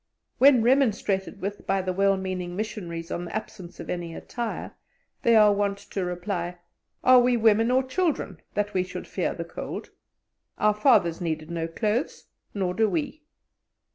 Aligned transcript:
When 0.39 0.63
remonstrated 0.63 1.41
with 1.41 1.67
by 1.67 1.83
the 1.83 1.93
well 1.93 2.17
meaning 2.17 2.55
missionaries 2.55 3.11
on 3.11 3.25
the 3.25 3.35
absence 3.35 3.79
of 3.79 3.87
any 3.87 4.15
attire, 4.15 4.73
they 5.21 5.35
are 5.35 5.53
wont 5.53 5.77
to 5.77 6.03
reply: 6.03 6.57
"Are 7.03 7.19
we 7.19 7.37
women 7.37 7.69
or 7.69 7.83
children, 7.83 8.41
that 8.55 8.73
we 8.73 8.81
should 8.81 9.05
fear 9.07 9.35
the 9.35 9.45
cold? 9.45 9.91
Our 10.57 10.73
fathers 10.73 11.21
needed 11.21 11.51
no 11.51 11.67
clothes, 11.67 12.25
nor 12.51 12.73
do 12.73 12.89
we." 12.89 13.21